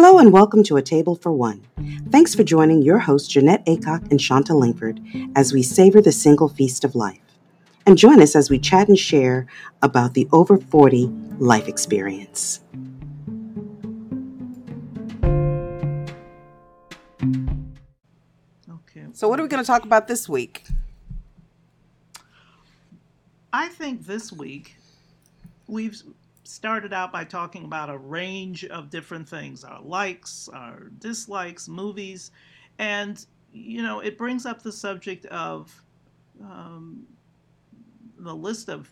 [0.00, 1.60] Hello and welcome to A Table for One.
[2.10, 5.00] Thanks for joining your hosts Jeanette Acock and Shanta Langford
[5.34, 7.18] as we savor the single feast of life.
[7.84, 9.48] And join us as we chat and share
[9.82, 11.06] about the over 40
[11.40, 12.60] life experience.
[18.70, 19.06] Okay.
[19.14, 20.62] So, what are we going to talk about this week?
[23.52, 24.76] I think this week
[25.66, 26.00] we've
[26.48, 32.30] started out by talking about a range of different things our likes, our dislikes, movies,
[32.78, 35.82] and, you know, it brings up the subject of
[36.42, 37.06] um,
[38.18, 38.90] the list of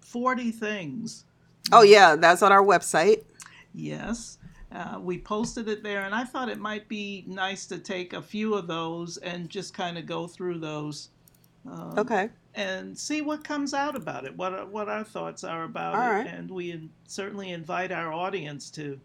[0.00, 1.24] 40 things.
[1.72, 3.24] Oh, yeah, that's on our website.
[3.72, 4.38] Yes.
[4.70, 8.22] Uh, we posted it there, and I thought it might be nice to take a
[8.22, 11.10] few of those and just kind of go through those.
[11.68, 12.28] Um, Okay.
[12.54, 16.00] And see what comes out about it, what our- what our thoughts are about All
[16.02, 16.26] it, right.
[16.26, 19.00] and we in, certainly invite our audience to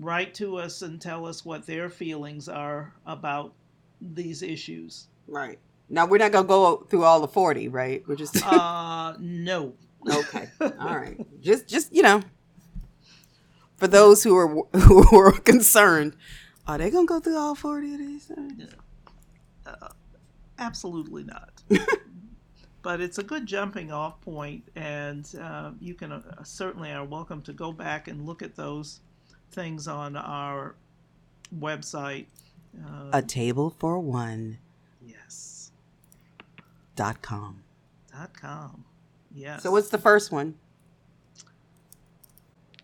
[0.00, 3.52] write to us and tell us what their feelings are about
[4.00, 5.06] these issues.
[5.28, 5.58] Right.
[5.88, 8.02] Now, we're not going to go through all the 40, right?
[8.08, 8.42] We're just.
[8.44, 9.74] Uh, no.
[10.10, 10.48] Okay.
[10.60, 11.16] All right.
[11.40, 12.20] Just, just you know,
[13.76, 16.14] for those who are who are concerned,
[16.66, 18.24] are they gonna go through all forty of these?
[18.26, 18.64] things?
[20.58, 21.62] Absolutely not.
[22.84, 27.40] But it's a good jumping off point, and uh, you can uh, certainly are welcome
[27.42, 29.00] to go back and look at those
[29.50, 30.76] things on our
[31.58, 32.26] website.
[32.86, 34.58] Uh, A table for one
[35.04, 35.72] yes.
[36.94, 37.62] dot com.
[38.12, 38.84] Dot com.
[39.34, 39.62] Yes.
[39.62, 40.54] So what's the first one?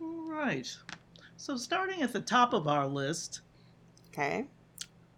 [0.01, 0.67] All right.
[1.37, 3.41] So starting at the top of our list,
[4.09, 4.47] Okay.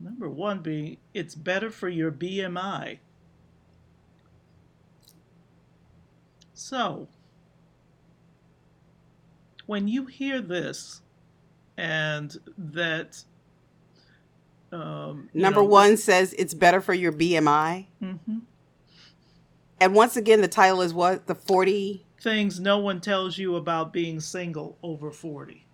[0.01, 2.99] number one being it's better for your BMI.
[6.63, 7.09] So
[9.67, 11.03] when you hear this
[11.77, 13.25] and that
[14.71, 18.43] um, Number know, one says it's better for your BMI, mhm.
[19.81, 22.07] and once again, the title is what the forty.
[22.21, 25.67] things no one tells you about being single over 40.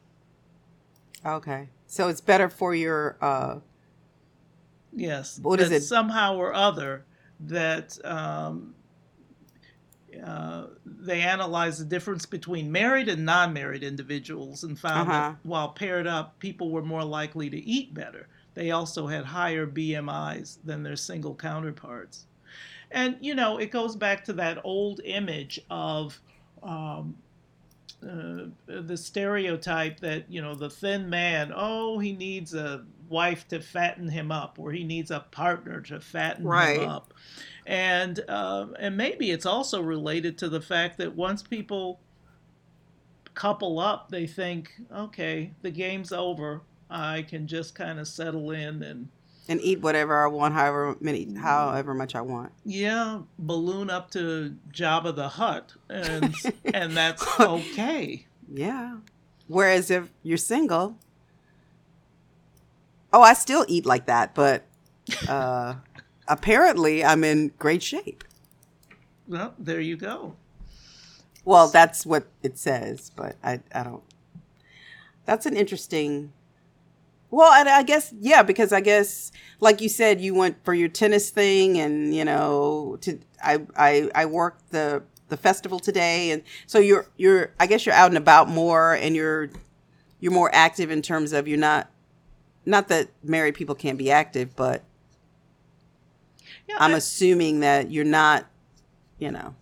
[1.24, 1.68] Okay.
[1.86, 3.18] So it's better for your.
[3.20, 3.58] uh
[4.92, 5.38] Yes.
[5.40, 5.82] What is it?
[5.82, 7.04] Somehow or other
[7.40, 8.74] that um,
[10.24, 15.20] uh, they analyzed the difference between married and non-married individuals and found Uh-huh.
[15.30, 18.26] that while paired up, people were more likely to eat better.
[18.54, 22.26] They also had higher BMIs than their single counterparts.
[22.90, 26.18] And you know, it goes back to that old image of
[26.62, 27.16] um,
[28.02, 33.58] uh, the stereotype that you know the thin man oh he needs a wife to
[33.60, 36.80] fatten him up or he needs a partner to fatten Right.
[36.80, 37.12] him up
[37.66, 42.00] and um, and maybe it's also related to the fact that once people
[43.34, 48.82] couple up they think okay the game's over i can just kind of settle in
[48.82, 49.08] and
[49.48, 52.52] and eat whatever I want, however many, however much I want.
[52.64, 56.34] yeah balloon up to Jabba the Hutt, and
[56.74, 58.96] and that's okay Yeah.
[59.46, 60.98] Whereas if you're single,
[63.12, 64.64] oh, I still eat like that, but
[65.28, 65.74] uh,
[66.26, 68.24] apparently I'm in great shape.
[69.26, 70.36] well there you go
[71.44, 74.02] Well, that's what it says, but I, I don't.
[75.24, 76.32] That's an interesting.
[77.30, 80.88] Well, and I guess yeah, because I guess like you said, you went for your
[80.88, 86.42] tennis thing, and you know, to I I I worked the the festival today, and
[86.66, 89.50] so you're you're I guess you're out and about more, and you're
[90.20, 91.90] you're more active in terms of you're not
[92.64, 94.82] not that married people can't be active, but
[96.66, 98.46] yeah I'm I- assuming that you're not,
[99.18, 99.54] you know.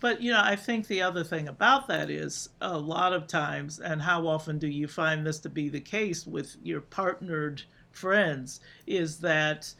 [0.00, 3.80] But you know, I think the other thing about that is a lot of times,
[3.80, 8.60] and how often do you find this to be the case with your partnered friends,
[8.86, 9.72] is that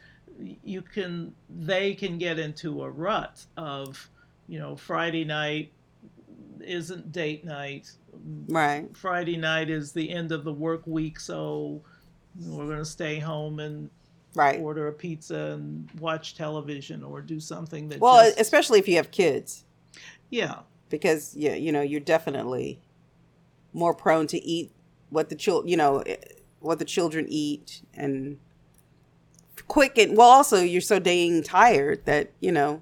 [0.63, 4.09] you can they can get into a rut of,
[4.47, 5.71] you know, Friday night
[6.61, 7.91] isn't date night.
[8.47, 8.85] Right.
[8.95, 11.81] Friday night is the end of the work week, so
[12.45, 13.89] we're going to stay home and
[14.35, 14.59] Right.
[14.59, 18.97] order a pizza and watch television or do something that Well, just, especially if you
[18.97, 19.65] have kids.
[20.29, 20.59] Yeah
[20.89, 22.79] because yeah, you know, you're definitely
[23.73, 24.71] more prone to eat
[25.09, 26.15] what the chil, you know, eh,
[26.59, 28.37] what the children eat and
[29.67, 32.81] quick and well also you're so dang tired that, you know,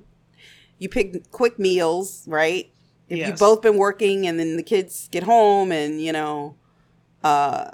[0.80, 2.72] you pick quick meals, right?
[3.10, 6.56] If you've both been working and then the kids get home and, you know,
[7.24, 7.72] uh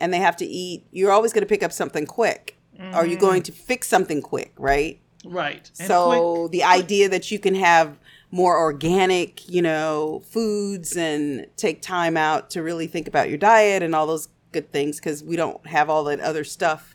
[0.00, 2.56] and they have to eat, you're always going to pick up something quick.
[2.94, 5.00] Or you're going to fix something quick, right?
[5.24, 7.98] right And quick- So the idea that you can have
[8.30, 13.82] more organic, you know, foods and take time out to really think about your diet
[13.82, 16.94] and all those good things because we don't have all that other stuff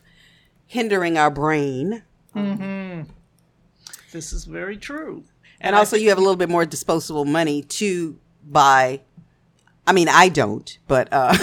[0.66, 2.02] hindering our brain.
[2.34, 3.10] Mm-hmm.
[4.12, 5.24] This is very true.
[5.60, 9.00] And, and also, you have a little bit more disposable money to buy.
[9.86, 11.36] I mean, I don't, but uh,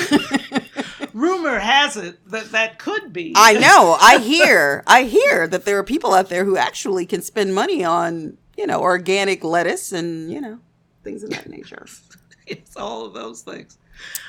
[1.13, 3.33] rumor has it that that could be.
[3.35, 3.97] I know.
[3.99, 4.83] I hear.
[4.87, 8.67] I hear that there are people out there who actually can spend money on you
[8.67, 10.59] know organic lettuce and you know
[11.03, 11.87] things of that nature.
[12.47, 13.79] it's all of those things.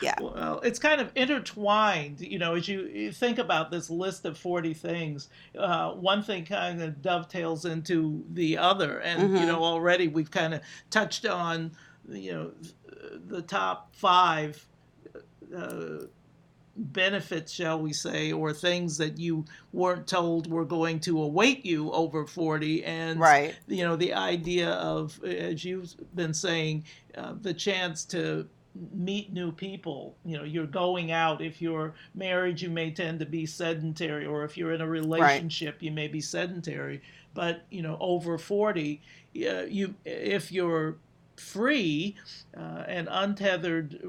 [0.00, 0.14] Yeah.
[0.20, 4.75] Well, it's kind of intertwined, you know, as you, think about this list of 40
[4.75, 8.99] things, uh, one thing kind of dovetails into the other.
[8.99, 9.37] And, mm-hmm.
[9.37, 11.73] you know, already we've kind of touched on,
[12.06, 12.50] you know,
[13.26, 14.62] the top five
[15.56, 16.05] uh,
[16.76, 21.92] benefits, shall we say, or things that you weren't told were going to await you
[21.92, 22.84] over 40.
[22.84, 23.54] And, right.
[23.66, 26.84] you know, the idea of, as you've been saying,
[27.16, 28.48] uh, the chance to
[28.92, 30.16] meet new people.
[30.24, 31.42] You know, you're going out.
[31.42, 35.74] If you're married, you may tend to be sedentary, or if you're in a relationship,
[35.74, 35.82] right.
[35.82, 37.02] you may be sedentary.
[37.34, 39.00] But, you know, over 40,
[39.36, 40.96] uh, you if you're
[41.37, 42.17] free
[42.56, 44.00] uh, and untethered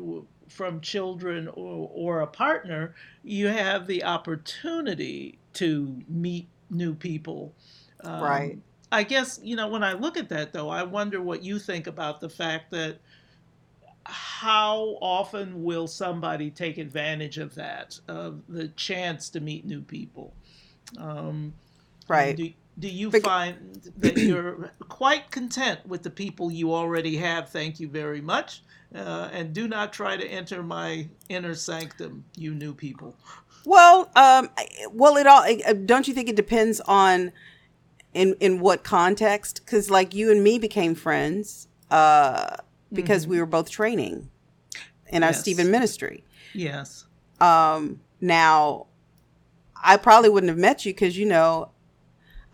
[0.50, 7.54] from children or, or a partner, you have the opportunity to meet new people.
[8.04, 8.60] Um, right.
[8.92, 11.88] I guess, you know, when I look at that, though, I wonder what you think
[11.88, 13.00] about the fact that
[14.06, 20.34] how often will somebody take advantage of that, of the chance to meet new people?
[20.98, 21.54] Um,
[22.08, 22.36] right.
[22.36, 27.50] Do, do you find that you're quite content with the people you already have?
[27.50, 28.64] Thank you very much.
[28.94, 33.16] Uh, and do not try to enter my inner sanctum, you new people.
[33.66, 34.50] Well, um,
[34.92, 35.46] well, it all.
[35.86, 37.32] Don't you think it depends on
[38.14, 39.62] in in what context?
[39.66, 42.58] Because like you and me became friends uh,
[42.92, 43.32] because mm-hmm.
[43.32, 44.30] we were both training
[45.08, 45.40] in our yes.
[45.40, 46.24] Stephen ministry.
[46.54, 47.06] Yes.
[47.40, 48.88] Um, now,
[49.84, 51.70] I probably wouldn't have met you because you know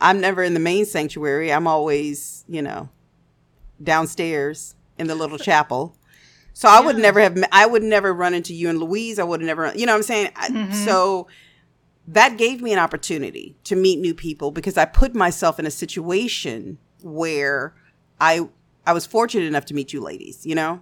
[0.01, 1.51] I'm never in the main sanctuary.
[1.51, 2.89] I'm always, you know,
[3.81, 5.95] downstairs in the little chapel.
[6.53, 9.17] So I would never have, I would never run into you and Louise.
[9.19, 10.27] I would have never, you know what I'm saying?
[10.27, 10.73] Mm-hmm.
[10.73, 11.27] So
[12.07, 15.71] that gave me an opportunity to meet new people because I put myself in a
[15.71, 17.75] situation where
[18.19, 18.49] I,
[18.85, 20.81] I was fortunate enough to meet you ladies, you know?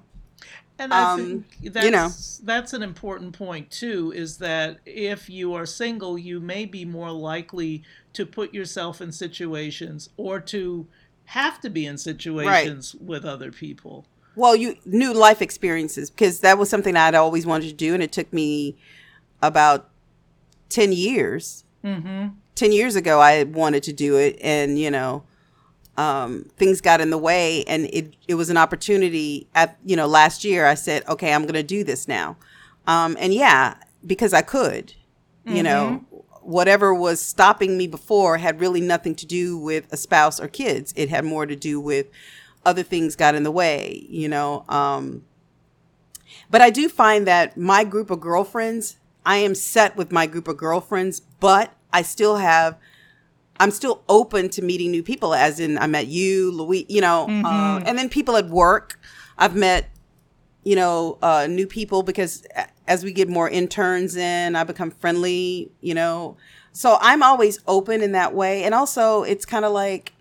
[0.79, 2.09] And I um, think that's, you know.
[2.43, 7.11] that's an important point too, is that if you are single, you may be more
[7.11, 7.83] likely
[8.17, 10.87] to put yourself in situations or to
[11.25, 13.07] have to be in situations right.
[13.07, 14.07] with other people.
[14.35, 18.01] Well, you new life experiences because that was something I'd always wanted to do, and
[18.01, 18.75] it took me
[19.41, 19.89] about
[20.69, 21.63] ten years.
[21.83, 22.29] Mm-hmm.
[22.55, 25.23] Ten years ago, I wanted to do it, and you know,
[25.95, 29.47] um, things got in the way, and it it was an opportunity.
[29.53, 32.35] At you know, last year, I said, okay, I'm going to do this now,
[32.87, 33.75] um, and yeah,
[34.05, 34.93] because I could,
[35.45, 35.63] you mm-hmm.
[35.63, 36.05] know,
[36.47, 40.93] whatever was stopping me before had really nothing to do with a spouse or kids.
[40.95, 42.07] It had more to do with
[42.65, 44.63] other things got in the way, you know.
[44.69, 45.25] Um,
[46.49, 48.95] but I do find that my group of girlfriends,
[49.25, 52.77] I am set with my group of girlfriends, but I still have,
[53.59, 57.27] I'm still open to meeting new people, as in I met you, Louis, you know,
[57.29, 57.45] mm-hmm.
[57.45, 58.97] uh, and then people at work.
[59.37, 59.89] I've met,
[60.63, 62.45] you know, uh, new people because
[62.87, 66.37] as we get more interns in, I become friendly, you know.
[66.71, 68.63] So I'm always open in that way.
[68.63, 70.13] And also, it's kind of like,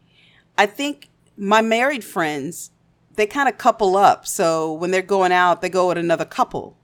[0.58, 2.70] I think my married friends,
[3.14, 4.26] they kind of couple up.
[4.26, 6.76] So when they're going out, they go with another couple.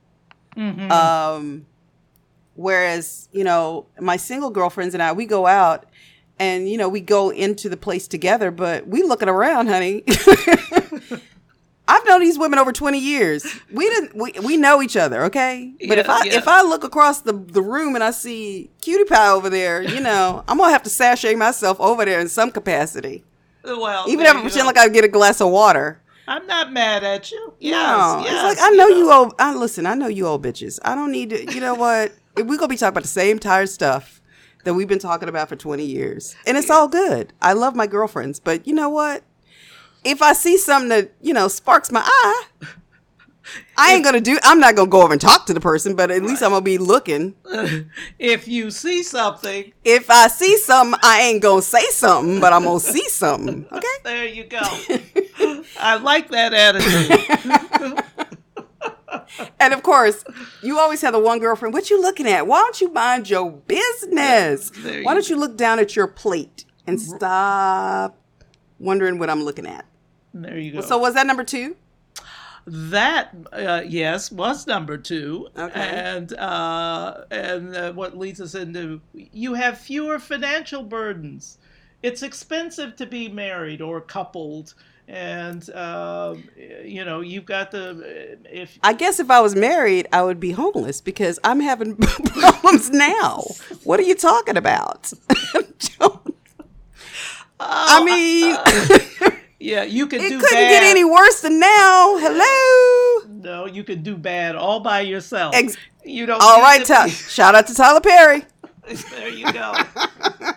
[0.56, 0.92] Mm-hmm.
[0.92, 1.66] Um,
[2.54, 5.86] whereas, you know, my single girlfriends and I, we go out
[6.38, 10.04] and, you know, we go into the place together, but we looking around, honey.
[11.88, 13.44] I've known these women over 20 years.
[13.72, 15.72] We didn't we, we know each other, okay?
[15.80, 16.36] But yeah, if I yeah.
[16.36, 20.00] if I look across the, the room and I see cutie pie over there, you
[20.08, 23.24] know, I'm gonna have to sashay myself over there in some capacity.
[23.64, 26.00] Well, even if I pretend like I get a glass of water.
[26.28, 27.54] I'm not mad at you.
[27.58, 29.24] Yes, no, yes, it's like I know you, know.
[29.24, 29.34] old.
[29.40, 29.86] I listen.
[29.86, 30.78] I know you old bitches.
[30.84, 31.52] I don't need to.
[31.52, 32.12] You know what?
[32.36, 34.20] We're gonna be talking about the same tired stuff
[34.64, 37.32] that we've been talking about for 20 years, and it's all good.
[37.42, 39.24] I love my girlfriends, but you know what?
[40.04, 42.44] If I see something that, you know, sparks my eye,
[43.76, 44.38] I ain't gonna do.
[44.42, 46.62] I'm not gonna go over and talk to the person, but at least I'm gonna
[46.62, 47.34] be looking.
[48.18, 52.64] If you see something, if I see something, I ain't gonna say something, but I'm
[52.64, 53.66] gonna see something.
[53.72, 53.88] Okay.
[54.04, 54.60] There you go.
[55.80, 58.04] I like that attitude.
[59.58, 60.24] and of course,
[60.62, 61.74] you always have the one girlfriend.
[61.74, 62.46] What you looking at?
[62.46, 64.70] Why don't you mind your business?
[65.02, 67.16] Why don't you look down at your plate and mm-hmm.
[67.16, 68.16] stop
[68.78, 69.84] wondering what I'm looking at.
[70.34, 70.80] There you go.
[70.80, 71.76] So was that number two?
[72.64, 75.72] That uh, yes was number two, Okay.
[75.80, 81.58] and uh, and uh, what leads us into you have fewer financial burdens.
[82.04, 84.74] It's expensive to be married or coupled,
[85.08, 86.44] and um,
[86.84, 90.52] you know you've got the if I guess if I was married, I would be
[90.52, 93.42] homeless because I'm having problems now.
[93.82, 95.12] What are you talking about?
[97.60, 98.56] I mean,
[99.62, 100.70] yeah you could it couldn't bad.
[100.70, 102.16] get any worse than now.
[102.18, 103.28] Hello.
[103.28, 105.54] no, you could do bad all by yourself.
[105.54, 106.42] Ex- you don't.
[106.42, 108.44] All right, to Ty- shout out to Tyler Perry.
[109.12, 109.72] there you go.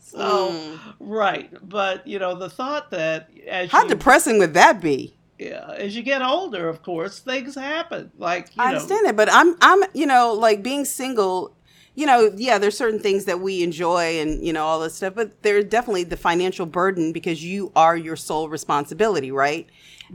[0.00, 0.78] so Mm.
[1.00, 5.14] right, but you know the thought that as How you depressing would that be?
[5.38, 8.10] yeah, as you get older, of course, things happen.
[8.18, 11.54] Like you I know, understand that, but I'm I'm you know like being single.
[11.98, 15.14] You know, yeah, there's certain things that we enjoy and you know all this stuff,
[15.16, 19.66] but there's definitely the financial burden because you are your sole responsibility, right?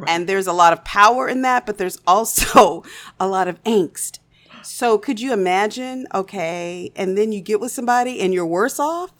[0.07, 2.83] And there's a lot of power in that, but there's also
[3.19, 4.19] a lot of angst.
[4.61, 6.07] So could you imagine?
[6.13, 9.11] Okay, and then you get with somebody and you're worse off.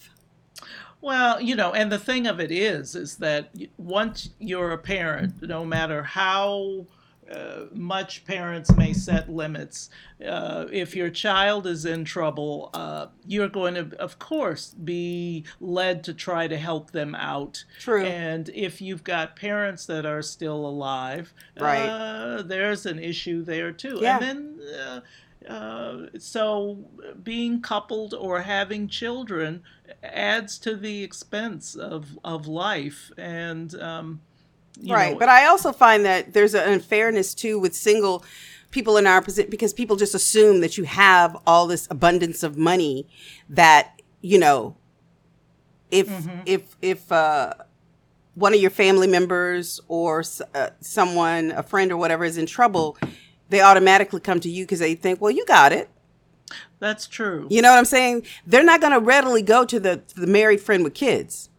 [1.02, 5.42] Well, you know, and the thing of it is, is that once you're a parent,
[5.42, 6.88] no matter how
[7.34, 9.90] uh, much parents may set limits,
[10.26, 16.04] uh, if your child is in trouble, uh, you're going to, of course, be led
[16.04, 17.64] to try to help them out.
[17.80, 18.06] True.
[18.06, 21.88] And if you've got parents that are still alive, Right.
[21.88, 24.00] uh, there's an issue there too.
[24.02, 24.20] Yeah.
[24.22, 24.60] And then.
[24.80, 25.02] Uh,
[25.50, 26.78] uh, so
[27.22, 29.62] being coupled or having children
[30.02, 34.22] adds to the expense of of life and um,
[34.88, 38.24] right know, but i also find that there's an unfairness too with single
[38.72, 42.58] people in our position because people just assume that you have all this abundance of
[42.58, 43.08] money
[43.50, 44.76] that you know
[45.92, 46.08] if
[46.46, 47.54] if if uh
[48.36, 52.48] one of your family members or s- uh, someone a friend or whatever is in
[52.48, 52.98] trouble
[53.50, 55.88] they automatically come to you because they think well you got it.
[56.80, 57.48] That's true.
[57.50, 58.26] You know what i'm saying?
[58.48, 61.50] They're not going to readily go to the to the married friend with kids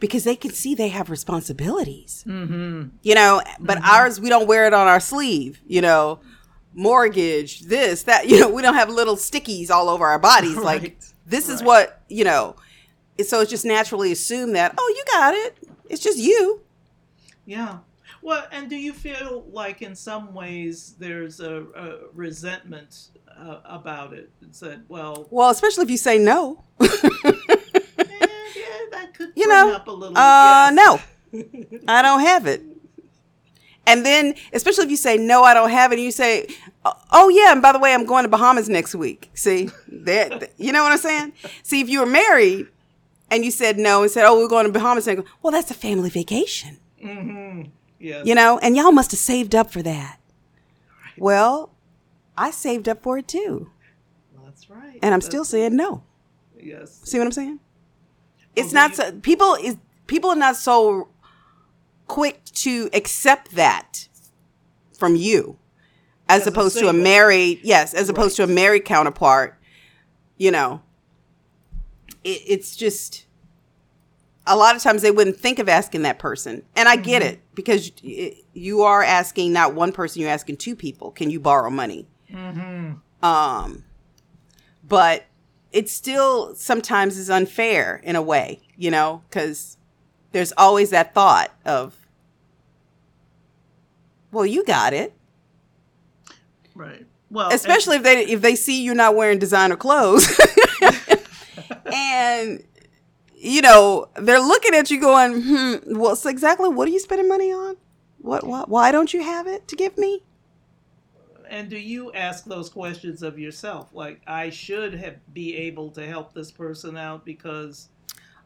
[0.00, 2.24] because they can see they have responsibilities.
[2.26, 2.88] Mm-hmm.
[3.02, 6.20] you know but ours we don't wear it on our sleeve you know.
[6.72, 10.56] Mortgage this that you know we don't have little stickies all over our bodies.
[10.70, 12.54] Like Right, this is what you know
[13.26, 15.58] so it's just naturally assumed that oh you got it.
[15.88, 16.62] It's just you.
[17.44, 17.78] Yeah.
[18.22, 24.12] Well and do you feel like in some ways there's a, a resentment uh, about
[24.12, 24.30] it?
[24.42, 26.62] It's that well well especially if you say no
[29.00, 30.74] that could You know, up a little uh yes.
[30.74, 31.00] no.
[31.88, 32.62] I don't have it.
[33.86, 36.46] And then especially if you say no i don't have it and you say
[37.12, 39.30] oh yeah and by the way i'm going to bahamas next week.
[39.34, 41.32] See that you know what i'm saying?
[41.62, 42.66] See if you were married
[43.30, 45.74] and you said no and said oh we're going to bahamas go, well that's a
[45.74, 46.78] family vacation.
[47.02, 47.70] Mm-hmm.
[47.98, 48.26] yes.
[48.26, 50.18] You know and y'all must have saved up for that.
[51.16, 51.70] Well
[52.36, 53.70] i saved up for it too.
[54.44, 54.98] That's right.
[55.02, 56.04] And i'm That's- still saying no.
[56.62, 57.00] Yes.
[57.04, 57.60] See what I'm saying?
[58.56, 59.76] It's Well, not so, people is
[60.06, 61.08] people are not so
[62.06, 64.08] quick to accept that
[64.98, 65.56] from you
[66.28, 69.56] as, As a opposed to a married yes, as opposed to a married counterpart.
[70.36, 70.82] You know,
[72.24, 73.26] it, it's just
[74.46, 77.34] a lot of times they wouldn't think of asking that person, and I get Mm-hmm.
[77.34, 77.92] it because
[78.52, 81.10] you are asking not one person, you're asking two people.
[81.12, 82.08] Can you borrow money?
[82.32, 83.24] mm-hmm.
[83.24, 83.84] um
[84.86, 85.24] but
[85.72, 89.76] it still sometimes is unfair in a way you know because
[90.32, 91.96] there's always that thought of
[94.30, 95.12] well you got it.
[96.74, 97.06] Right.
[97.30, 100.26] Well especially if they if they see you're not wearing designer clothes.
[101.92, 102.62] And
[103.34, 107.28] you know they're looking at you going hmm well so exactly what are you spending
[107.28, 107.76] money on?
[108.18, 110.22] What, what why don't you have it to give me
[111.50, 113.88] And do you ask those questions of yourself?
[113.92, 117.88] Like, I should have be able to help this person out because.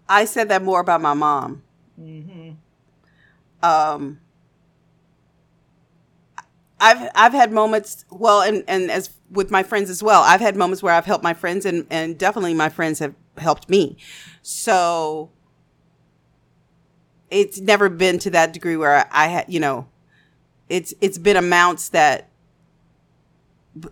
[0.09, 1.63] i said that more about my mom
[1.97, 2.51] hmm
[3.63, 4.19] um
[6.81, 10.23] I've I've had moments well and and as with my friends as well.
[10.23, 13.71] I've had moments where I've helped my friends and and definitely my friends have helped
[13.71, 13.97] me.
[14.43, 15.31] So
[17.31, 19.87] it's never been to that degree where I had, you know,
[20.69, 22.29] it's it's been amounts that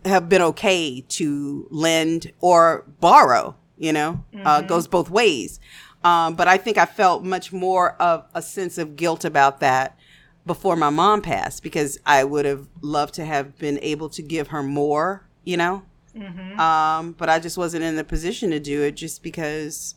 [0.04, 4.24] have been okay to lend or borrow, you know.
[4.44, 4.66] Uh Mhm.
[4.66, 5.60] goes both ways.
[6.04, 9.96] Um, but I think I felt much more of a sense of guilt about that
[10.44, 14.48] before my mom passed because I would have loved to have been able to give
[14.48, 15.82] her more, you know.
[16.12, 19.94] hmm Um, but I just wasn't in the position to do it just because,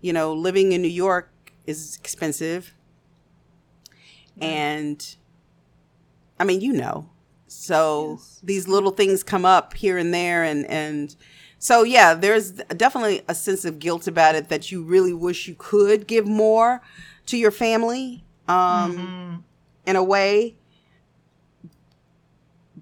[0.00, 1.30] you know, living in New York
[1.66, 2.74] is expensive.
[4.40, 5.16] and
[6.38, 7.10] I mean, you know.
[7.52, 8.40] So Yes.
[8.44, 11.14] these little things come up here and there and and
[11.58, 15.54] so yeah, there's definitely a sense of guilt about it that you really wish you
[15.58, 16.80] could give more
[17.26, 19.42] to your family um Mhm.
[19.86, 20.54] in a way.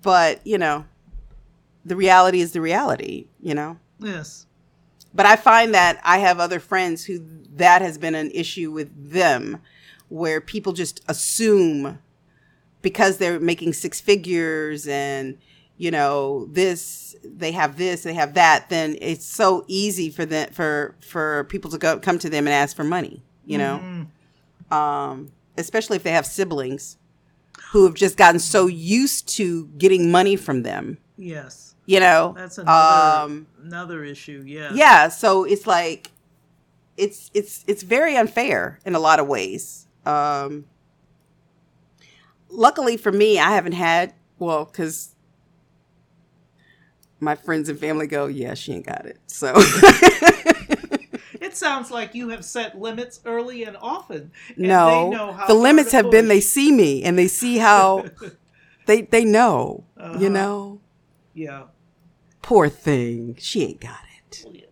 [0.00, 0.84] But, you know,
[1.84, 3.78] the reality is the reality, you know.
[3.98, 4.46] Yes.
[5.14, 7.20] But I find that I have other friends who
[7.56, 9.60] that has been an issue with them
[10.08, 11.98] where people just assume
[12.88, 15.36] because they're making six figures and
[15.76, 20.48] you know this they have this they have that then it's so easy for them
[20.58, 24.72] for for people to go come to them and ask for money you know Mhm.
[24.80, 26.96] um especially if they have siblings
[27.72, 31.74] who have just gotten so used to getting money from them Yes.
[31.86, 34.42] you know That's another um another issue.
[34.46, 34.70] Yeah.
[34.74, 36.10] yeah so it's like
[36.96, 40.64] it's it's it's very unfair in a lot of ways um
[42.48, 45.14] luckily for me i haven't had well because
[47.20, 49.54] my friends and family go yeah she ain't got it so
[51.40, 54.32] It sounds like you have set limits early and often.
[54.56, 57.58] and they no know how the limits have been they see me and they see
[57.58, 58.04] how
[58.86, 60.18] they they know Uh-huh.
[60.18, 60.80] you know
[61.34, 61.64] Yeah.
[62.42, 64.64] poor thing she ain't got it Well, yeah.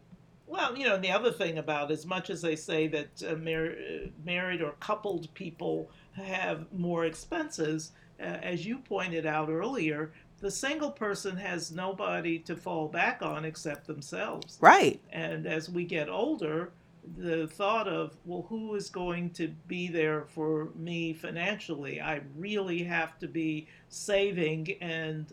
[0.46, 3.36] Well, you know, and the other thing about as much as they say that uh,
[3.36, 10.12] mar- uh, married or coupled people have more expenses, uh, as you pointed out earlier,
[10.40, 14.58] the single person has nobody to fall back on except themselves.
[14.60, 16.72] right And as we get older,
[17.16, 22.00] the thought of, well, who is going to be there for me financially?
[22.00, 25.32] I really have to be saving and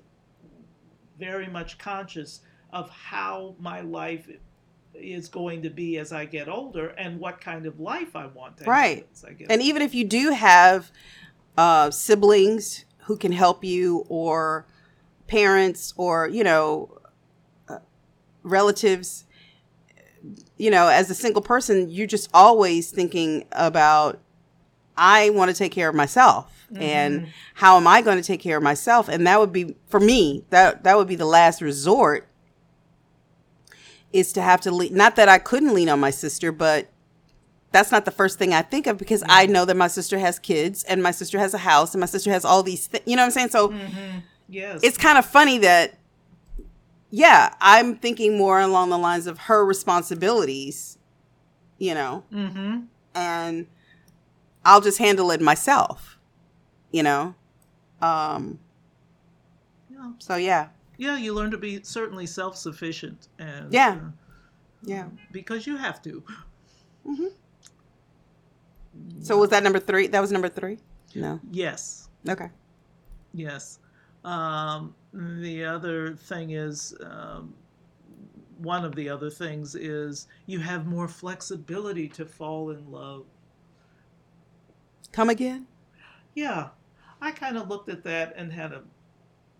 [1.19, 4.29] very much conscious of how my life
[4.95, 8.57] is going to be as I get older and what kind of life I want
[8.57, 8.97] to Right.
[8.97, 10.91] have as I get And even if you do have
[11.57, 14.65] uh, siblings who can help you, or
[15.27, 16.97] parents, or you know,
[17.67, 17.79] uh,
[18.43, 19.25] relatives,
[20.57, 24.19] you know, as a single person, you're just always thinking about,
[24.95, 28.57] I want to take care of myself, and how am I going to take care
[28.57, 29.09] of myself?
[29.09, 32.27] And that would be for me that that would be the last resort.
[34.13, 34.93] Is to have to lean.
[34.93, 36.87] Not that I couldn't lean on my sister, but
[37.71, 40.37] that's not the first thing I think of because I know that my sister has
[40.37, 43.03] kids and my sister has a house and my sister has all these things.
[43.07, 43.49] You know what I'm saying?
[43.49, 44.21] So Mhm.
[44.47, 44.81] Yes.
[44.83, 45.97] it's kind of funny that,
[47.09, 50.99] yeah, I'm thinking more along the lines of her responsibilities,
[51.79, 52.81] you know, hmm
[53.15, 53.65] and
[54.63, 56.17] I'll just handle it myself,
[56.91, 57.33] you know?
[58.01, 58.59] Um,
[60.19, 63.27] so yeah, yeah, you learn to be certainly self sufficient.
[63.39, 63.99] and Yeah.
[64.03, 64.09] uh,
[64.83, 65.07] yeah.
[65.31, 66.23] Because you have to.
[69.21, 70.07] So was that number three?
[70.07, 70.77] That was number three?
[71.15, 71.39] No.
[71.51, 72.09] Yes.
[72.27, 72.49] Okay.
[73.33, 73.79] Yes.
[74.23, 77.53] Um, the other thing is, um,
[78.57, 83.25] one of the other things is you have more flexibility to fall in love.
[85.11, 85.65] Come again?
[86.35, 86.69] Yeah.
[87.21, 88.83] I kind of looked at that and had a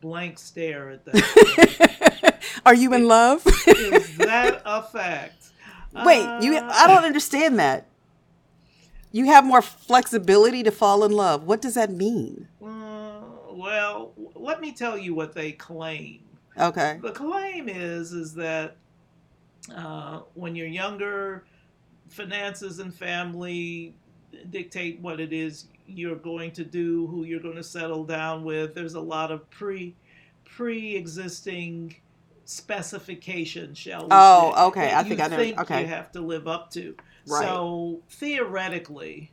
[0.03, 2.39] blank stare at that.
[2.65, 3.41] Are you in love?
[3.65, 5.51] is that a fact?
[6.05, 7.87] Wait, you Uh, I don't understand that.
[9.13, 11.43] You have more flexibility to fall in love.
[11.43, 12.49] What does that mean?
[12.61, 16.19] Uh, well, let me tell you what they claim.
[16.59, 16.99] Okay.
[17.01, 18.75] The claim is is that
[19.73, 21.45] uh, when you're younger,
[22.09, 23.95] finances and family
[24.49, 28.75] dictate what it is you're going to do, who you're going to settle down with.
[28.75, 29.95] There's a lot of pre
[30.45, 31.95] pre-existing
[32.45, 34.93] specification, shall we Oh, say, okay.
[34.93, 35.37] I think I know.
[35.37, 35.81] think Okay.
[35.81, 36.95] you have to live up to.
[37.27, 37.43] Right.
[37.45, 39.31] So theoretically,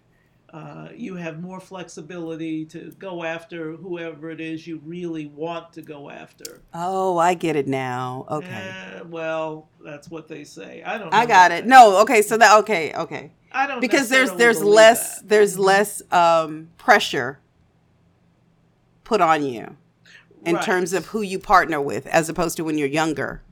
[0.52, 5.82] uh, you have more flexibility to go after whoever it is you really want to
[5.82, 6.60] go after.
[6.74, 8.26] Oh, I get it now.
[8.28, 8.48] Okay.
[8.96, 10.82] Eh, well, that's what they say.
[10.84, 11.14] I don't.
[11.14, 11.62] I got it.
[11.64, 11.68] that.
[11.68, 12.20] No, okay.
[12.22, 13.32] So that okay, okay.
[13.52, 15.28] I don't Because there's there's less that.
[15.28, 17.38] there's less um pressure
[19.04, 19.76] put on you
[20.44, 20.64] in Right.
[20.64, 23.42] terms of who you partner with as opposed to when you're younger,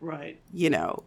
[0.00, 0.38] right.
[0.52, 1.04] you know.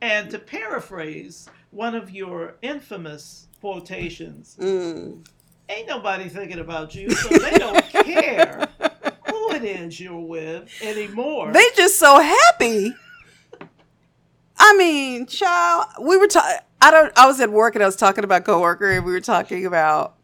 [0.00, 5.26] And to paraphrase one of your infamous quotations, Mm.
[5.68, 8.68] ain't nobody thinking about you, so they don't care
[9.28, 11.52] who it is you're with anymore.
[11.52, 12.94] They just so happy.
[14.58, 16.58] I mean, child, we were talking.
[16.82, 17.12] I don't.
[17.16, 20.16] I was at work and I was talking about coworker, and we were talking about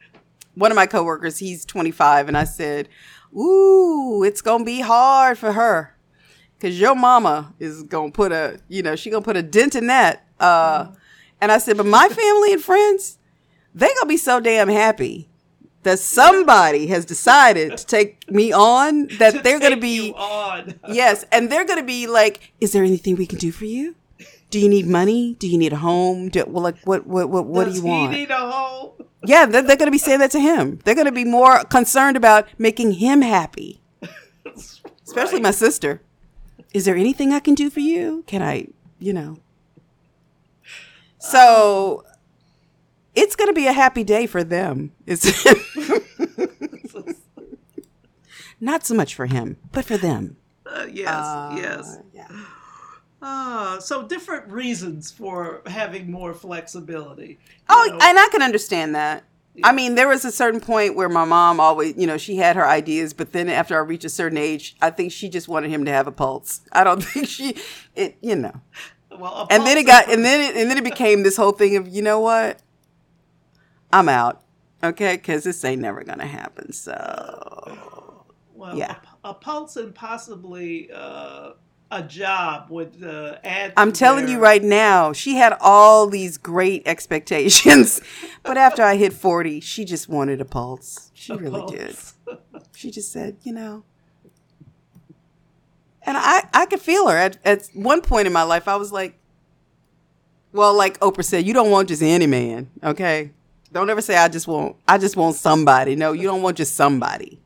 [0.55, 1.38] one of my coworkers.
[1.38, 2.88] He's 25, and I said,
[3.37, 5.94] "Ooh, it's gonna be hard for her
[6.59, 9.87] because your mama is gonna put a, you know, she gonna put a dent in
[9.87, 10.88] that." Uh,
[11.40, 13.18] and I said, "But my family and friends,
[13.76, 15.28] they gonna be so damn happy
[15.84, 20.12] that somebody has decided to take me on, that To they're going to be
[20.88, 23.94] yes, and they're going to be like, "Is there anything we can do for you?
[24.50, 25.36] Do you need money?
[25.38, 26.28] Do you need a home?
[26.28, 28.92] Do, well, like what what what what Does do you want?" need a home?
[29.24, 30.80] yeah, they're, they're going to be saying that to him.
[30.84, 33.80] They're going to be more concerned about making him happy,
[35.06, 35.42] especially Right.
[35.42, 36.00] my sister.
[36.74, 38.24] Is there anything I can do for you?
[38.26, 38.66] Can I,
[38.98, 39.38] you know?
[41.18, 42.04] So
[43.16, 44.92] it's going to be a happy day for them.
[45.07, 45.24] It's
[48.61, 50.37] not so much for him, but for them.
[50.64, 51.07] Uh, yes,
[51.57, 51.96] yes.
[51.96, 52.29] Uh, yeah.
[53.22, 57.38] Ah, so different reasons for having more flexibility.
[57.68, 57.94] Oh, know.
[57.94, 59.24] and I can understand that.
[59.64, 62.57] I mean, there was a certain point where my mom always, you know, she had
[62.57, 65.70] her ideas, but then after I reached a certain age, I think she just wanted
[65.70, 66.61] him to have a pulse.
[66.72, 67.57] I don't think she,
[67.94, 68.61] it, you know.
[69.18, 71.76] well, And then it got, and then it, and then it became this whole thing
[71.76, 72.61] of, you know what,
[73.92, 74.42] I'm out,
[74.83, 76.72] okay, because this ain't never gonna happen.
[76.72, 78.96] So well, yeah.
[79.25, 81.53] a, a pulse and possibly uh,
[81.90, 83.72] a job would uh, add.
[83.77, 88.01] I'm telling you right now, she had all these great expectations,
[88.42, 91.11] but after I hit 40, she just wanted a pulse.
[91.14, 91.96] She a really did.
[92.75, 93.85] She just said, you know.
[96.03, 97.16] And I, I could feel her.
[97.16, 99.18] At, at one point in my life, I was like,
[100.53, 103.31] well, like Oprah said, you don't want just any man, okay?
[103.76, 105.96] Don't ever say I just want I just want somebody.
[105.96, 107.42] No, you don't want just somebody.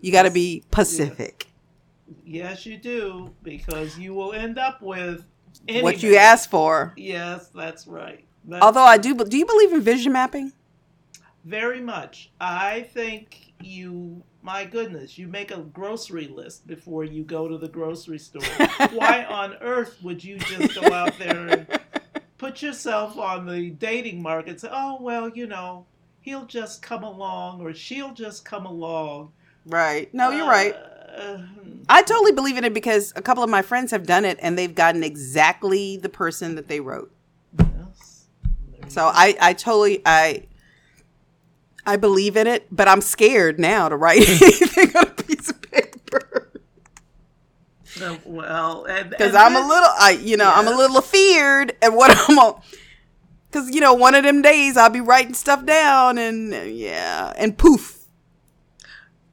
[0.00, 1.48] You got to be Pacific.
[2.24, 5.26] Yes, you do, because you will end up with
[5.68, 6.94] any What you ask for.
[6.96, 8.24] Yes, that's right.
[8.46, 10.52] That's Although I do, do you believe in vision mapping?
[11.44, 12.30] Very much.
[12.40, 17.68] I think you, my goodness, you make a grocery list before you go to the
[17.68, 18.42] grocery store.
[18.92, 21.75] Why on earth would you just go out there and
[22.38, 25.86] put yourself on the dating market and say, oh, well, you know,
[26.20, 29.32] he'll just come along or she'll just come along?
[29.64, 30.12] Right.
[30.14, 30.74] No, you're right.
[30.74, 31.38] Uh,
[31.88, 34.58] I totally believe in it because a couple of my friends have done it and
[34.58, 37.10] they've gotten exactly the person that they wrote.
[37.58, 38.26] yes.
[38.88, 40.42] So I, I totally, I,
[41.86, 45.62] I believe in it, but I'm scared now to write anything on a piece of
[45.62, 46.50] paper you go.
[48.00, 52.10] Uh, well, because I'm a little, I, you know, I'm a little feared at what
[52.28, 52.60] I'm on.
[53.48, 57.56] Because you know, one of them days I'll be writing stuff down and yeah, and
[57.56, 58.04] poof.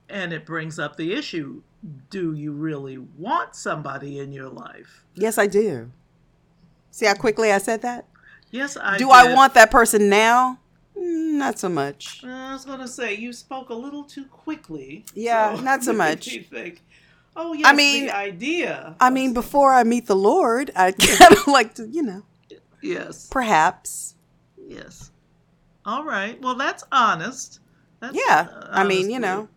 [0.08, 1.64] And it brings up the issue
[2.10, 5.04] do you really want somebody in your life?
[5.16, 5.92] Yes, I do.
[6.92, 8.08] See how quickly I said that?
[8.52, 10.60] Yes, I do Do I want that person now?
[10.98, 12.24] Mm, not so much.
[12.24, 15.06] I was going to say, you spoke a little too quickly.
[15.14, 16.28] Yeah, not so much.
[16.28, 16.82] me think,
[17.36, 18.96] oh, yes, mean- the idea.
[19.00, 22.24] I mean, before I meet the Lord, I kind of like to, you know,
[22.82, 24.16] Yes, perhaps.
[24.68, 25.10] yes.
[25.86, 26.42] All right.
[26.42, 27.60] Well, that's honest.
[28.00, 29.48] That's Yeah, uh, I mean, you know.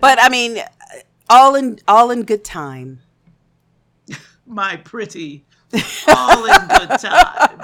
[0.00, 0.58] But I mean,
[1.30, 3.00] all in all in good time.
[4.46, 5.44] My pretty,
[6.08, 7.60] all in good time.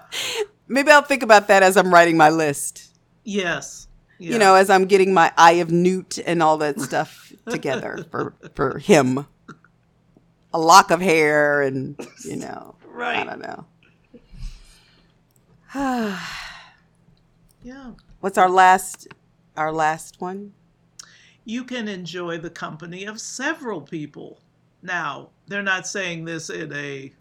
[0.68, 2.94] Maybe I'll think about that as I'm writing my list.
[3.24, 3.88] Yes.
[4.18, 8.34] You know, as I'm getting my eye of newt and all that stuff together for
[8.54, 9.26] for him.
[10.52, 13.66] A lock of hair and, you know, I don't know.
[17.62, 17.94] Yeah.
[18.20, 19.08] What's our last
[19.56, 20.52] our last one?
[21.46, 24.40] you can enjoy the company of several people.
[24.82, 27.14] Now, they're not saying this in a.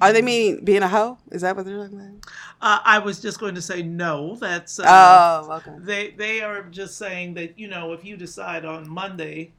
[0.00, 1.18] Are they mean being a hoe?
[1.30, 2.26] Is that what they're talking about?
[2.60, 4.36] Uh, I was just going to say no.
[4.36, 4.78] That's.
[4.78, 5.72] Uh, oh, okay.
[5.78, 9.52] They they are just saying that you know if you decide on Monday,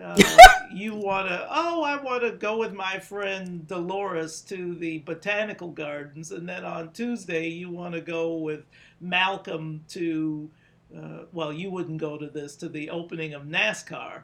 [0.00, 0.16] uh,
[0.72, 5.68] you want to oh I want to go with my friend Dolores to the botanical
[5.68, 8.64] gardens, and then on Tuesday you want to go with
[9.00, 10.48] Malcolm to
[10.96, 14.22] uh, well you wouldn't go to this to the opening of NASCAR,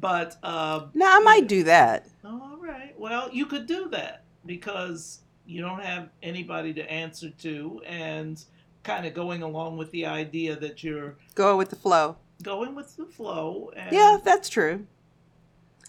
[0.00, 2.08] but uh, No, I might do that.
[2.24, 2.98] All right.
[2.98, 8.42] Well, you could do that because you don't have anybody to answer to and
[8.82, 12.16] kind of going along with the idea that you're Go with the flow.
[12.42, 13.70] going with the flow.
[13.76, 14.86] And Yeah, that's true.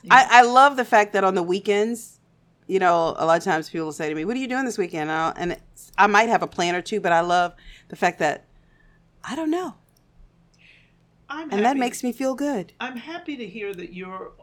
[0.09, 2.19] I, I love the fact that on the weekends,
[2.67, 4.65] you know, a lot of times people will say to me, "What are you doing
[4.65, 7.53] this weekend?" And, and it's, I might have a plan or two, but I love
[7.89, 8.45] the fact that
[9.23, 9.73] I don't know,
[11.29, 12.71] I'm and that makes me feel good.
[12.79, 14.33] I'm happy to hear that you're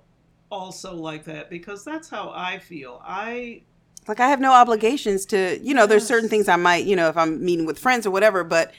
[0.50, 3.00] also like that because that's how I feel.
[3.04, 3.62] I
[4.08, 7.08] Like I have no obligations to, you know, there's certain things I might, you know,
[7.08, 8.72] if I'm meeting with friends or whatever, but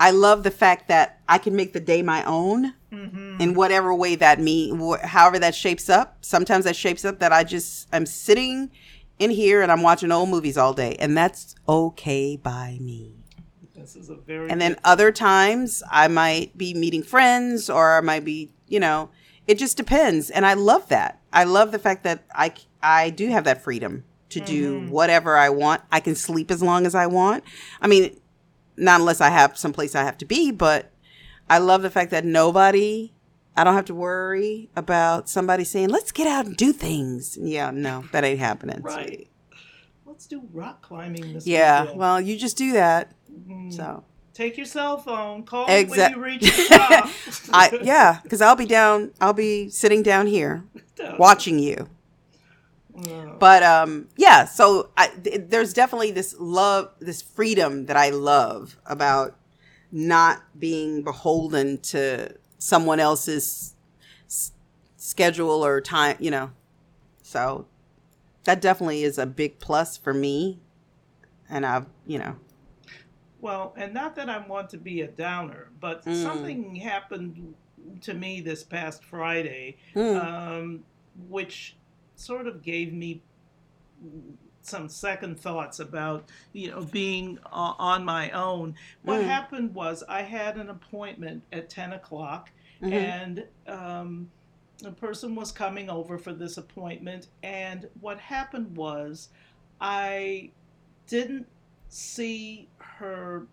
[0.00, 3.40] I love the fact that I can make the day my own mhm.
[3.40, 6.18] in whatever way that mean, wh- however that shapes up.
[6.20, 8.70] Sometimes that shapes up that I just I'm sitting
[9.18, 13.14] in here and I'm watching old movies all day, and that's okay by me.
[13.76, 18.00] This is a very and then other times I might be meeting friends or I
[18.00, 19.10] might be, you know,
[19.46, 20.30] it just depends.
[20.30, 21.20] And I love that.
[21.32, 24.90] I love the fact that I I do have that freedom to do Mhm.
[24.90, 25.80] whatever I want.
[25.90, 27.42] I can sleep as long as I want.
[27.80, 28.16] I mean,
[28.76, 30.90] not unless I have someplace I have to be, but
[31.48, 33.10] I love the fact that nobody
[33.56, 37.70] I don't have to worry about somebody saying, "Let's get out and do things." Yeah,
[37.70, 38.80] no, that ain't happening.
[38.82, 39.06] Right.
[39.06, 39.28] sweetie.
[40.06, 41.98] let's do rock climbing this Yeah, weekend.
[42.00, 43.12] well, you just do that.
[43.32, 43.72] Mhm.
[43.72, 47.08] So, take your cell phone, call Exact- when you reach the top.
[47.52, 49.10] I yeah, because I'll be down.
[49.20, 50.62] I'll be sitting down here
[51.18, 51.88] watching you.
[52.96, 54.44] Uh, But um, yeah.
[54.44, 59.36] So I, th- there's definitely this love, this freedom that I love about
[59.90, 63.74] not being beholden to someone else's
[64.26, 64.52] s-
[64.96, 66.16] schedule or time.
[66.20, 66.50] You know,
[67.22, 67.66] so
[68.44, 70.60] that definitely is a big plus for me.
[71.48, 72.36] And I've, you know,
[73.40, 76.22] Well, and not that I want to be a downer, but Mm.
[76.22, 77.54] something happened
[78.02, 80.84] to me this past Friday, mm, um,
[81.28, 81.76] which
[82.16, 83.22] sort of gave me
[84.60, 88.74] some second thoughts about you know being uh, on my own.
[89.02, 89.24] What Mm.
[89.26, 92.50] happened was I had an appointment at ten o'clock,
[92.80, 92.92] mhm.
[92.92, 94.30] and um,
[94.84, 97.28] a person was coming over for this appointment.
[97.42, 99.28] And what happened was,
[99.80, 100.50] I
[101.06, 101.46] didn't
[101.88, 103.46] see her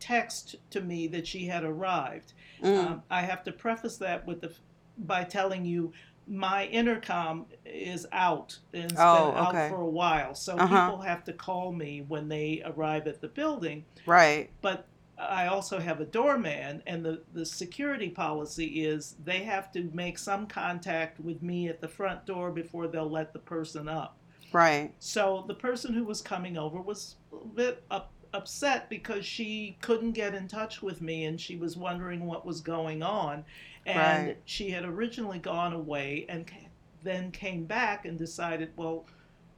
[0.00, 2.32] text to me that she had arrived.
[2.62, 2.84] Mm.
[2.86, 4.52] Um, I have to preface that with the
[5.00, 5.92] by telling you
[6.28, 9.58] my intercom is out and it's Oh, been okay.
[9.58, 10.90] out for a while, so Uh-huh.
[10.90, 14.50] people have to call me when they arrive at the building right.
[14.60, 14.86] but
[15.18, 20.16] I also have a doorman, and the, the security policy is they have to make
[20.16, 24.20] some contact with me at the front door before they'll let the person up.
[24.52, 24.94] Right.
[25.00, 30.12] So the person who was coming over was a bit up, upset because she couldn't
[30.12, 33.44] get in touch with me and she was wondering what was going on.
[33.88, 34.36] And Right.
[34.44, 36.50] she had originally gone away and
[37.02, 39.06] then came back and decided, well,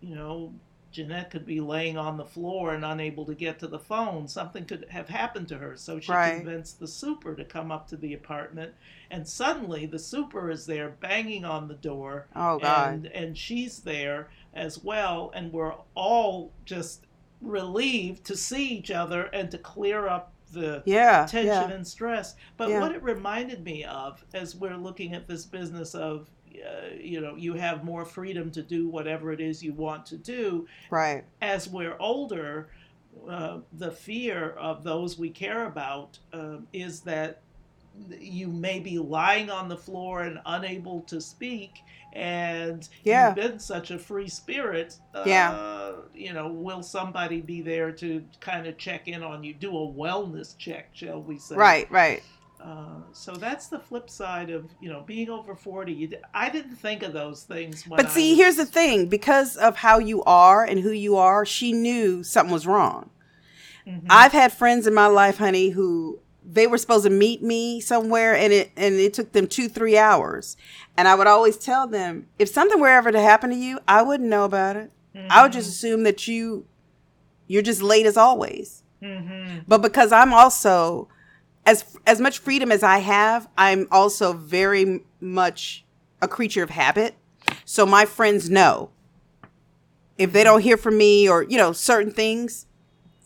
[0.00, 0.54] you know,
[0.92, 4.26] Jeanette could be laying on the floor and unable to get to the phone.
[4.28, 5.76] Something could have happened to her.
[5.76, 6.34] So she Right.
[6.34, 8.74] convinced the super to come up to the apartment.
[9.10, 12.92] And suddenly the super is there banging on the door Oh God.
[12.92, 17.06] and and she's there as well and we're all just
[17.40, 21.26] relieved to see each other and to clear up the yeah.
[21.26, 21.70] tension Yeah.
[21.70, 22.80] and stress but Yeah.
[22.80, 27.36] what it reminded me of as we're looking at this business of uh, you know
[27.36, 31.24] you have more freedom to do whatever it is you want to do Right.
[31.40, 32.68] as we're older
[33.28, 37.40] uh, the fear of those we care about um, is that
[38.20, 41.82] you may be lying on the floor and unable to speak
[42.12, 43.28] and Yeah.
[43.28, 45.92] you've been such a free spirit uh, Yeah.
[46.14, 49.86] you know will somebody be there to kind of check in on you do a
[49.92, 51.90] wellness check shall we say Right.
[51.90, 52.22] Right.
[52.62, 56.50] uh, so that's the flip side of you know being over 40 you, d- i
[56.50, 60.22] didn't think of those things But see, was- here's the thing: because of how you
[60.24, 63.10] are and who you are, she knew something was wrong.
[63.86, 64.06] Mhm.
[64.10, 68.34] I've had friends in my life, honey, who they were supposed to meet me somewhere,
[68.34, 70.56] and it and it took them two, three hours.
[70.96, 74.02] And I would always tell them, if something were ever to happen to you, I
[74.02, 74.90] wouldn't know about it.
[75.28, 76.66] I would just assume that you,
[77.48, 78.82] you're just late as always.
[79.02, 79.64] Mhm.
[79.66, 81.08] But because I'm also
[81.66, 85.84] as as much freedom as I have, I'm also very much
[86.22, 87.14] a creature of habit.
[87.64, 88.90] So my friends know
[90.18, 92.66] if they don't hear from me or you know certain things,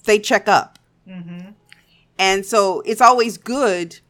[0.04, 0.78] they check up.
[1.08, 1.54] Mhm.
[2.18, 4.00] And so it's always good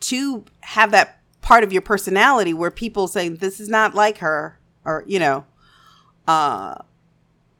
[0.00, 4.58] to have that part of your personality where people say this is not like her
[4.84, 5.44] or you know
[6.28, 6.74] uh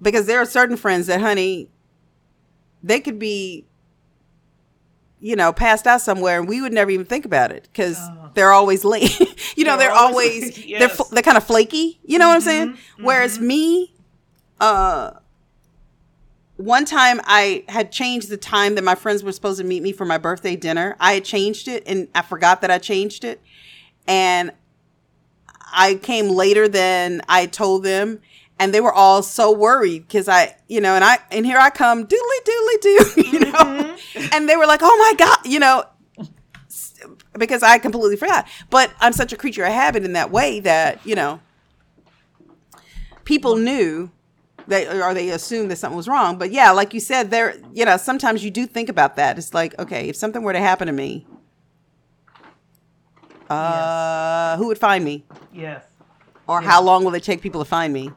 [0.03, 1.71] because there are certain friends that honey
[2.83, 3.65] they could be
[5.21, 8.31] you know passed out somewhere and we would never even think about it because Oh.
[8.35, 9.19] they're always late
[9.57, 12.35] you know They're they're, always always, late, they're they're kind of flaky you know what
[12.35, 13.43] i'm saying Mhm, whereas mhm.
[13.43, 13.95] me
[14.61, 15.13] uh
[16.59, 19.93] one time I had changed the time that my friends were supposed to meet me
[19.93, 20.97] for my birthday dinner.
[21.01, 23.41] I had changed it and I forgot that I changed it.
[24.07, 24.53] And
[25.73, 28.21] I came later than I told them.
[28.59, 31.71] And they were all so worried because I, you know, and I, and here I
[31.71, 34.33] come, doodly doodly doo, you know, Mhm.
[34.35, 35.85] and they were like, oh my God, you know,
[37.39, 38.49] because I completely forgot.
[38.69, 41.39] But I'm such a creature of habit in that way that, you know,
[43.25, 44.11] people knew
[44.69, 46.39] they or they assumed that something was wrong.
[46.39, 49.39] But yeah, like you said, there, you know, sometimes you do think about that.
[49.39, 51.27] It's like, okay, if something were to happen to me,
[53.51, 55.85] uh, who would find me, yes
[56.47, 56.69] or Yeah.
[56.69, 58.11] how long will it take people to find me?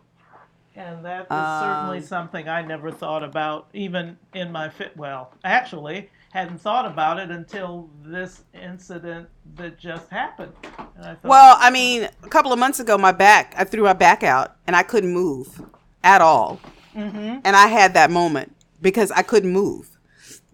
[0.75, 4.95] And that is certainly Um, something I never thought about, even in my fit.
[4.95, 10.53] Well, actually, hadn't thought about it until this incident that just happened.
[10.95, 13.83] And I thought, Well, I mean, a couple of months ago, my back, I threw
[13.83, 15.61] my back out and I couldn't move
[16.03, 16.59] at all.
[16.95, 19.89] mm-hmm, And I had that moment because I couldn't move.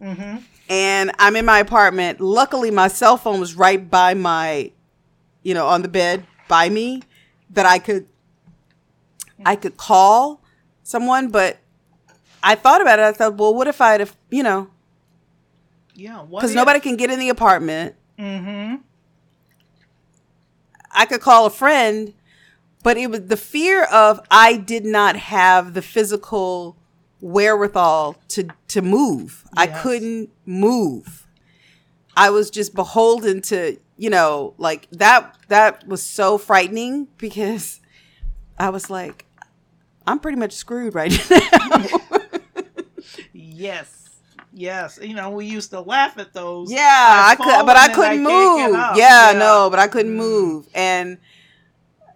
[0.02, 0.38] mm-hmm.
[0.70, 2.20] And I'm in my apartment.
[2.20, 4.72] Luckily, my cell phone was right by my,
[5.42, 7.04] you know, on the bed by me
[7.52, 8.06] that I could,
[9.46, 10.42] I could call
[10.84, 11.30] someone.
[11.30, 11.58] But
[12.44, 13.04] I thought about it.
[13.04, 14.68] I thought, well, what if I'd have, you know,
[15.96, 17.96] Yeah, because if- nobody can get in the apartment.
[18.20, 18.76] Mm-hmm.
[20.92, 22.14] I could call a friend,
[22.84, 26.76] but it was the fear of I did not have the physical
[27.22, 29.44] wherewithal to to move.
[29.56, 31.28] I couldn't move.
[32.16, 37.80] I was just beholden to, you know, like that that was so frightening because
[38.58, 39.26] I was like
[40.06, 41.86] I'm pretty much screwed right now.
[43.34, 44.10] Yes.
[44.54, 45.00] Yes.
[45.02, 46.72] You know, we used to laugh at those.
[46.72, 48.80] yeah, I could but I couldn't can't move.
[48.80, 48.98] up.
[48.98, 50.18] Yeah, no, but I couldn't Mm.
[50.18, 51.18] move and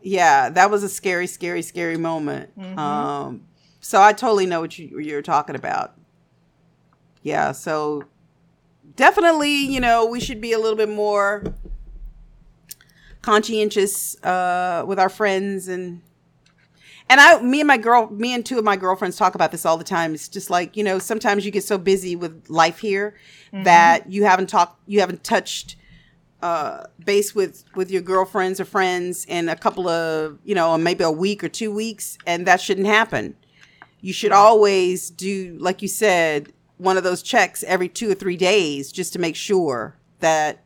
[0.01, 2.57] yeah, that was a scary, scary, scary moment.
[2.57, 2.77] Mhm.
[2.77, 3.41] Um,
[3.79, 5.93] so I totally know what you, you're talking about.
[7.23, 8.03] Yeah, so
[8.95, 11.43] definitely, you know, we should be a little bit more
[13.21, 16.01] conscientious uh, with our friends and
[17.09, 19.65] and I, me and my girl, me and two of my girlfriends talk about this
[19.65, 20.13] all the time.
[20.13, 23.15] It's just like you know, sometimes you get so busy with life here
[23.53, 23.63] Mm-hmm.
[23.65, 25.75] that you haven't talked, you haven't touched
[26.41, 31.03] uh, base with with your girlfriends or friends in a couple of you know maybe
[31.03, 33.35] a week or two weeks and that shouldn't happen.
[34.01, 38.37] You should always do like you said one of those checks every two or three
[38.37, 40.63] days just to make sure that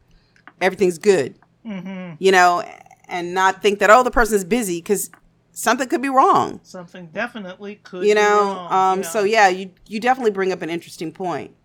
[0.61, 1.35] everything's good.
[1.65, 2.13] Mm-hmm.
[2.19, 2.63] you know
[3.07, 5.09] and not think that oh the person's busy because
[5.51, 6.59] something could be wrong.
[6.61, 8.03] Something definitely could.
[8.03, 11.55] you be know um so yeah you you definitely bring up an interesting point.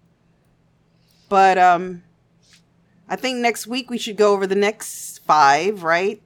[1.29, 2.03] But um
[3.11, 6.23] i think next week we should go over the next five right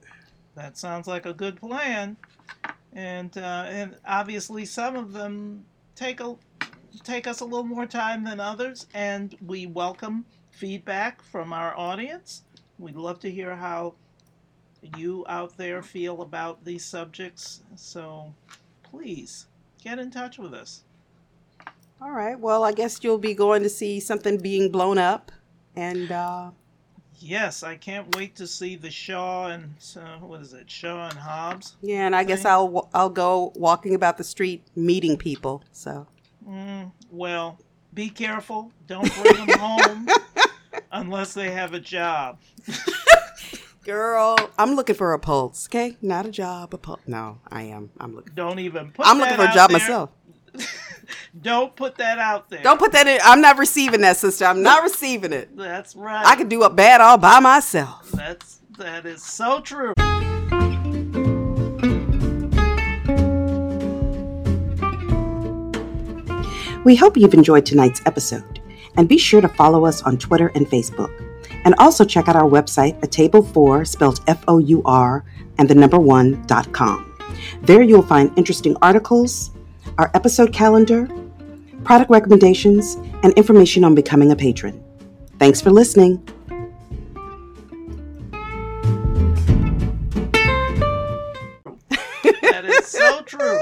[0.55, 2.17] That sounds like a good plan,
[2.93, 6.37] and uh, and obviously some of them take a
[7.03, 12.43] take us a little more time than others, and we welcome feedback from our audience.
[12.79, 13.95] We'd love to hear how
[14.81, 17.63] you out there feel about these subjects.
[17.75, 18.33] So
[18.83, 19.47] please
[19.83, 20.83] get in touch with us.
[22.01, 25.31] all right well i guess you'll be going to see something being blown up
[25.75, 26.51] and uh
[27.19, 31.17] Yes, I can't wait to see the Shaw and uh, what is it, Shaw and
[31.17, 31.75] Hobbs.
[31.81, 36.07] yeah and i guess i'll i'll go walking about the street meeting people so
[36.47, 37.57] Mm, well,
[37.95, 38.71] be careful.
[38.85, 40.07] Don't bring them home
[40.91, 42.37] unless they have a job.
[43.83, 47.89] girl i'm looking for a pulse okay not a job a pulse no i am
[47.99, 49.05] i'm looking Don't even put.
[49.07, 49.79] i'm looking for a job there.
[49.79, 50.09] myself
[51.41, 52.63] Don't put that out there.
[52.63, 56.25] don't put that in i'm not receiving that sister i'm not receiving it That's right.
[56.25, 59.93] i could do a bad all by myself That's that is so true.
[66.83, 68.59] We hope you've enjoyed tonight's episode,
[68.95, 71.11] and be sure to follow us on Twitter and Facebook.
[71.63, 75.25] And also check out our website, a table four, spelled F O U R,
[75.57, 77.11] and the number one dot com.
[77.63, 79.49] There you'll find interesting articles,
[79.97, 81.07] our episode calendar,
[81.85, 84.83] product recommendations, and information on becoming a patron.
[85.39, 86.21] Thanks for listening.
[92.41, 93.59] That is so true.